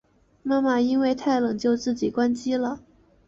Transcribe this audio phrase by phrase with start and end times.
[0.41, 2.81] 妈妈因为太冷就自己关机了